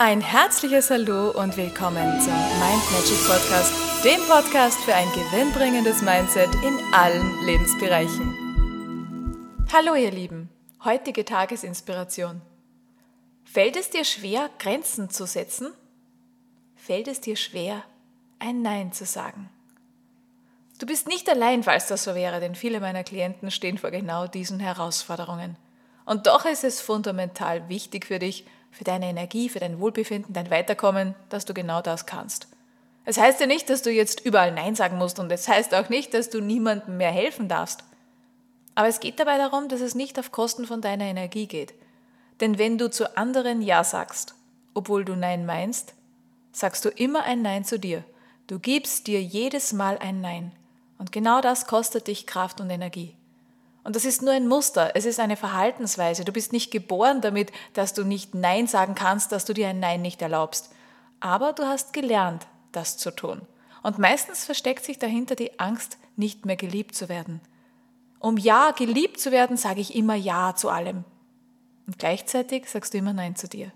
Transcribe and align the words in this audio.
Ein 0.00 0.20
herzliches 0.20 0.90
Hallo 0.90 1.32
und 1.32 1.56
willkommen 1.56 2.20
zum 2.20 2.32
Mind 2.32 2.92
Magic 2.92 3.18
Podcast, 3.26 3.72
dem 4.04 4.20
Podcast 4.28 4.78
für 4.84 4.94
ein 4.94 5.08
gewinnbringendes 5.08 6.02
Mindset 6.02 6.54
in 6.64 6.78
allen 6.94 7.44
Lebensbereichen. 7.44 9.34
Hallo 9.72 9.96
ihr 9.96 10.12
Lieben, 10.12 10.50
heutige 10.84 11.24
Tagesinspiration. 11.24 12.40
Fällt 13.44 13.76
es 13.76 13.90
dir 13.90 14.04
schwer, 14.04 14.50
Grenzen 14.60 15.10
zu 15.10 15.26
setzen? 15.26 15.72
Fällt 16.76 17.08
es 17.08 17.20
dir 17.20 17.34
schwer, 17.34 17.82
ein 18.38 18.62
Nein 18.62 18.92
zu 18.92 19.04
sagen? 19.04 19.50
Du 20.78 20.86
bist 20.86 21.08
nicht 21.08 21.28
allein, 21.28 21.64
falls 21.64 21.88
das 21.88 22.04
so 22.04 22.14
wäre, 22.14 22.38
denn 22.38 22.54
viele 22.54 22.78
meiner 22.78 23.02
Klienten 23.02 23.50
stehen 23.50 23.78
vor 23.78 23.90
genau 23.90 24.28
diesen 24.28 24.60
Herausforderungen. 24.60 25.56
Und 26.04 26.28
doch 26.28 26.44
ist 26.44 26.62
es 26.62 26.80
fundamental 26.80 27.68
wichtig 27.68 28.06
für 28.06 28.20
dich, 28.20 28.46
für 28.70 28.84
deine 28.84 29.06
Energie, 29.06 29.48
für 29.48 29.60
dein 29.60 29.80
Wohlbefinden, 29.80 30.32
dein 30.32 30.50
Weiterkommen, 30.50 31.14
dass 31.28 31.44
du 31.44 31.54
genau 31.54 31.82
das 31.82 32.06
kannst. 32.06 32.48
Es 33.04 33.18
heißt 33.18 33.40
ja 33.40 33.46
nicht, 33.46 33.70
dass 33.70 33.82
du 33.82 33.90
jetzt 33.90 34.24
überall 34.24 34.52
Nein 34.52 34.74
sagen 34.74 34.98
musst 34.98 35.18
und 35.18 35.32
es 35.32 35.48
heißt 35.48 35.74
auch 35.74 35.88
nicht, 35.88 36.12
dass 36.12 36.30
du 36.30 36.40
niemandem 36.40 36.98
mehr 36.98 37.10
helfen 37.10 37.48
darfst. 37.48 37.84
Aber 38.74 38.88
es 38.88 39.00
geht 39.00 39.18
dabei 39.18 39.38
darum, 39.38 39.68
dass 39.68 39.80
es 39.80 39.94
nicht 39.94 40.18
auf 40.18 40.30
Kosten 40.30 40.66
von 40.66 40.80
deiner 40.80 41.04
Energie 41.04 41.46
geht. 41.46 41.74
Denn 42.40 42.58
wenn 42.58 42.78
du 42.78 42.90
zu 42.90 43.16
anderen 43.16 43.62
Ja 43.62 43.82
sagst, 43.82 44.34
obwohl 44.74 45.04
du 45.04 45.16
Nein 45.16 45.46
meinst, 45.46 45.94
sagst 46.52 46.84
du 46.84 46.90
immer 46.90 47.24
ein 47.24 47.42
Nein 47.42 47.64
zu 47.64 47.78
dir. 47.78 48.04
Du 48.46 48.58
gibst 48.58 49.06
dir 49.06 49.22
jedes 49.22 49.72
Mal 49.72 49.98
ein 49.98 50.20
Nein. 50.20 50.52
Und 50.98 51.12
genau 51.12 51.40
das 51.40 51.66
kostet 51.66 52.06
dich 52.06 52.26
Kraft 52.26 52.60
und 52.60 52.70
Energie. 52.70 53.16
Und 53.88 53.96
das 53.96 54.04
ist 54.04 54.20
nur 54.20 54.34
ein 54.34 54.46
Muster, 54.46 54.90
es 54.96 55.06
ist 55.06 55.18
eine 55.18 55.38
Verhaltensweise. 55.38 56.22
Du 56.22 56.30
bist 56.30 56.52
nicht 56.52 56.70
geboren 56.70 57.22
damit, 57.22 57.52
dass 57.72 57.94
du 57.94 58.04
nicht 58.04 58.34
Nein 58.34 58.66
sagen 58.66 58.94
kannst, 58.94 59.32
dass 59.32 59.46
du 59.46 59.54
dir 59.54 59.68
ein 59.68 59.80
Nein 59.80 60.02
nicht 60.02 60.20
erlaubst. 60.20 60.74
Aber 61.20 61.54
du 61.54 61.64
hast 61.64 61.94
gelernt, 61.94 62.46
das 62.70 62.98
zu 62.98 63.10
tun. 63.10 63.40
Und 63.82 63.98
meistens 63.98 64.44
versteckt 64.44 64.84
sich 64.84 64.98
dahinter 64.98 65.36
die 65.36 65.58
Angst, 65.58 65.96
nicht 66.16 66.44
mehr 66.44 66.56
geliebt 66.56 66.96
zu 66.96 67.08
werden. 67.08 67.40
Um 68.18 68.36
Ja 68.36 68.72
geliebt 68.72 69.20
zu 69.20 69.30
werden, 69.32 69.56
sage 69.56 69.80
ich 69.80 69.94
immer 69.94 70.16
Ja 70.16 70.54
zu 70.54 70.68
allem. 70.68 71.04
Und 71.86 71.98
gleichzeitig 71.98 72.68
sagst 72.68 72.92
du 72.92 72.98
immer 72.98 73.14
Nein 73.14 73.36
zu 73.36 73.48
dir. 73.48 73.72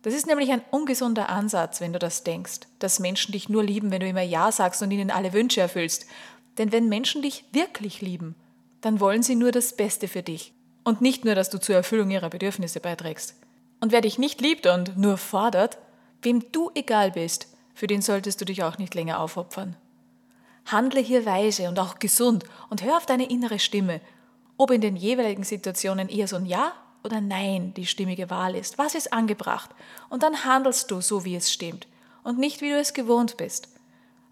Das 0.00 0.14
ist 0.14 0.26
nämlich 0.26 0.50
ein 0.52 0.62
ungesunder 0.70 1.28
Ansatz, 1.28 1.82
wenn 1.82 1.92
du 1.92 1.98
das 1.98 2.24
denkst, 2.24 2.60
dass 2.78 2.98
Menschen 2.98 3.32
dich 3.32 3.50
nur 3.50 3.62
lieben, 3.62 3.90
wenn 3.90 4.00
du 4.00 4.08
immer 4.08 4.22
Ja 4.22 4.50
sagst 4.50 4.80
und 4.80 4.90
ihnen 4.90 5.10
alle 5.10 5.34
Wünsche 5.34 5.60
erfüllst. 5.60 6.06
Denn 6.56 6.72
wenn 6.72 6.88
Menschen 6.88 7.20
dich 7.20 7.44
wirklich 7.52 8.00
lieben, 8.00 8.34
dann 8.80 9.00
wollen 9.00 9.22
sie 9.22 9.34
nur 9.34 9.52
das 9.52 9.74
Beste 9.74 10.08
für 10.08 10.22
dich 10.22 10.52
und 10.84 11.00
nicht 11.00 11.24
nur, 11.24 11.34
dass 11.34 11.50
du 11.50 11.58
zur 11.58 11.74
Erfüllung 11.74 12.10
ihrer 12.10 12.30
Bedürfnisse 12.30 12.80
beiträgst. 12.80 13.34
Und 13.80 13.92
wer 13.92 14.00
dich 14.00 14.18
nicht 14.18 14.40
liebt 14.40 14.66
und 14.66 14.96
nur 14.96 15.16
fordert, 15.16 15.78
wem 16.22 16.50
du 16.52 16.70
egal 16.74 17.12
bist, 17.12 17.48
für 17.74 17.86
den 17.86 18.02
solltest 18.02 18.40
du 18.40 18.44
dich 18.44 18.62
auch 18.62 18.78
nicht 18.78 18.94
länger 18.94 19.20
aufopfern. 19.20 19.76
Handle 20.66 21.00
hier 21.00 21.24
weise 21.24 21.68
und 21.68 21.78
auch 21.78 21.98
gesund 21.98 22.44
und 22.70 22.82
hör 22.82 22.96
auf 22.96 23.06
deine 23.06 23.28
innere 23.28 23.58
Stimme, 23.58 24.00
ob 24.56 24.70
in 24.70 24.80
den 24.80 24.96
jeweiligen 24.96 25.44
Situationen 25.44 26.08
eher 26.08 26.28
so 26.28 26.36
ein 26.36 26.46
Ja 26.46 26.72
oder 27.04 27.20
Nein 27.20 27.72
die 27.74 27.86
stimmige 27.86 28.28
Wahl 28.30 28.54
ist. 28.54 28.76
Was 28.78 28.94
ist 28.94 29.12
angebracht? 29.12 29.70
Und 30.10 30.22
dann 30.22 30.44
handelst 30.44 30.90
du 30.90 31.00
so, 31.00 31.24
wie 31.24 31.36
es 31.36 31.52
stimmt 31.52 31.86
und 32.24 32.38
nicht, 32.38 32.60
wie 32.60 32.70
du 32.70 32.78
es 32.78 32.92
gewohnt 32.92 33.36
bist. 33.36 33.68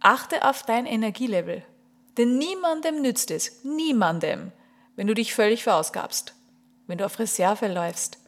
Achte 0.00 0.46
auf 0.48 0.62
dein 0.62 0.86
Energielevel 0.86 1.62
denn 2.16 2.38
niemandem 2.38 3.02
nützt 3.02 3.30
es, 3.30 3.64
niemandem, 3.64 4.52
wenn 4.96 5.06
du 5.06 5.14
dich 5.14 5.34
völlig 5.34 5.62
verausgabst, 5.62 6.34
wenn 6.86 6.98
du 6.98 7.06
auf 7.06 7.18
Reserve 7.18 7.68
läufst. 7.68 8.18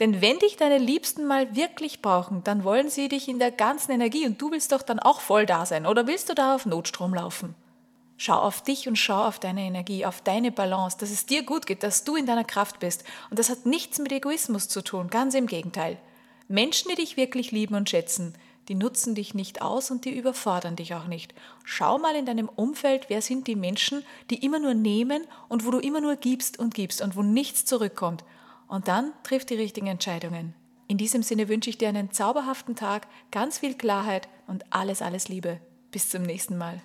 Denn 0.00 0.20
wenn 0.20 0.38
dich 0.38 0.56
deine 0.56 0.78
Liebsten 0.78 1.26
mal 1.26 1.56
wirklich 1.56 2.02
brauchen, 2.02 2.44
dann 2.44 2.62
wollen 2.62 2.88
sie 2.88 3.08
dich 3.08 3.28
in 3.28 3.38
der 3.38 3.50
ganzen 3.50 3.92
Energie 3.92 4.26
und 4.26 4.40
du 4.40 4.50
willst 4.50 4.72
doch 4.72 4.82
dann 4.82 5.00
auch 5.00 5.20
voll 5.20 5.44
da 5.44 5.66
sein 5.66 5.86
oder 5.86 6.06
willst 6.06 6.28
du 6.28 6.34
da 6.34 6.54
auf 6.54 6.66
Notstrom 6.66 7.14
laufen? 7.14 7.54
Schau 8.16 8.34
auf 8.34 8.62
dich 8.62 8.88
und 8.88 8.96
schau 8.96 9.24
auf 9.26 9.38
deine 9.38 9.62
Energie, 9.62 10.04
auf 10.04 10.20
deine 10.20 10.50
Balance, 10.50 10.98
dass 10.98 11.10
es 11.10 11.26
dir 11.26 11.44
gut 11.44 11.66
geht, 11.66 11.84
dass 11.84 12.02
du 12.02 12.16
in 12.16 12.26
deiner 12.26 12.44
Kraft 12.44 12.80
bist. 12.80 13.04
Und 13.30 13.38
das 13.38 13.48
hat 13.48 13.64
nichts 13.64 14.00
mit 14.00 14.10
Egoismus 14.10 14.68
zu 14.68 14.82
tun, 14.82 15.08
ganz 15.08 15.34
im 15.34 15.46
Gegenteil. 15.46 15.98
Menschen, 16.48 16.90
die 16.90 16.96
dich 16.96 17.16
wirklich 17.16 17.52
lieben 17.52 17.76
und 17.76 17.90
schätzen, 17.90 18.34
die 18.68 18.74
nutzen 18.74 19.14
dich 19.14 19.34
nicht 19.34 19.62
aus 19.62 19.90
und 19.90 20.04
die 20.04 20.16
überfordern 20.16 20.76
dich 20.76 20.94
auch 20.94 21.06
nicht. 21.06 21.34
Schau 21.64 21.98
mal 21.98 22.14
in 22.14 22.26
deinem 22.26 22.48
Umfeld, 22.48 23.06
wer 23.08 23.22
sind 23.22 23.46
die 23.46 23.56
Menschen, 23.56 24.04
die 24.30 24.44
immer 24.44 24.58
nur 24.58 24.74
nehmen 24.74 25.26
und 25.48 25.66
wo 25.66 25.70
du 25.70 25.78
immer 25.78 26.00
nur 26.00 26.16
gibst 26.16 26.58
und 26.58 26.74
gibst 26.74 27.00
und 27.00 27.16
wo 27.16 27.22
nichts 27.22 27.64
zurückkommt. 27.64 28.24
Und 28.68 28.86
dann 28.88 29.12
triff 29.22 29.46
die 29.46 29.54
richtigen 29.54 29.86
Entscheidungen. 29.86 30.54
In 30.86 30.98
diesem 30.98 31.22
Sinne 31.22 31.48
wünsche 31.48 31.70
ich 31.70 31.78
dir 31.78 31.88
einen 31.88 32.12
zauberhaften 32.12 32.76
Tag, 32.76 33.06
ganz 33.30 33.58
viel 33.58 33.74
Klarheit 33.74 34.28
und 34.46 34.64
alles, 34.70 35.02
alles 35.02 35.28
Liebe. 35.28 35.60
Bis 35.90 36.10
zum 36.10 36.22
nächsten 36.22 36.58
Mal. 36.58 36.82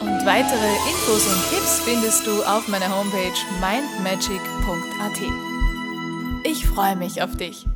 Und 0.00 0.26
weitere 0.26 0.72
Infos 0.88 1.26
und 1.26 1.50
Tipps 1.50 1.80
findest 1.80 2.26
du 2.26 2.42
auf 2.44 2.68
meiner 2.68 2.96
Homepage 2.96 3.32
mindmagic.at. 3.60 5.20
Ich 6.44 6.66
freue 6.66 6.96
mich 6.96 7.22
auf 7.22 7.36
dich. 7.36 7.66